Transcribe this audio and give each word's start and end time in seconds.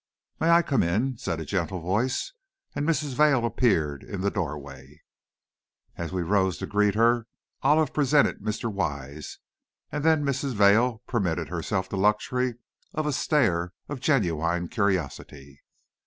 "May 0.39 0.49
I 0.49 0.63
come 0.63 0.81
in?" 0.81 1.19
said 1.19 1.39
a 1.39 1.45
gentle 1.45 1.79
voice, 1.79 2.33
and 2.73 2.89
Mrs. 2.89 3.13
Vail 3.13 3.45
appeared 3.45 4.01
in 4.01 4.21
the 4.21 4.31
doorway. 4.31 4.99
As 5.95 6.11
we 6.11 6.23
rose 6.23 6.57
to 6.57 6.65
greet 6.65 6.95
her, 6.95 7.27
Olive 7.61 7.93
presented 7.93 8.39
Mr. 8.39 8.73
Wise, 8.73 9.37
and 9.91 10.03
then 10.03 10.25
Mrs. 10.25 10.55
Vail 10.55 11.03
permitted 11.05 11.49
herself 11.49 11.87
the 11.87 11.97
luxury 11.97 12.55
of 12.95 13.05
a 13.05 13.13
stare 13.13 13.73
of 13.87 13.99
genuine 13.99 14.69
curiosity. 14.69 15.61